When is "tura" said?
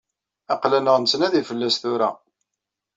1.81-2.09